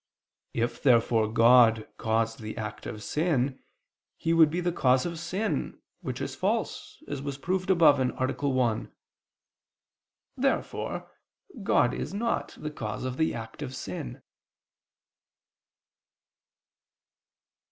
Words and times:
If 0.55 0.81
therefore 0.81 1.31
God 1.31 1.87
caused 1.97 2.39
the 2.39 2.57
act 2.57 2.87
of 2.87 3.03
sin, 3.03 3.59
He 4.17 4.33
would 4.33 4.49
be 4.49 4.59
the 4.59 4.71
cause 4.71 5.05
of 5.05 5.19
sin, 5.19 5.79
which 6.01 6.19
is 6.21 6.33
false, 6.33 7.03
as 7.07 7.21
was 7.21 7.37
proved 7.37 7.69
above 7.69 7.99
(A. 7.99 8.07
1). 8.49 8.91
Therefore 10.35 11.11
God 11.61 11.93
is 11.93 12.15
not 12.15 12.55
the 12.59 12.71
cause 12.71 13.05
of 13.05 13.17
the 13.17 13.35
act 13.35 13.61
of 13.61 13.75
sin. 13.75 14.23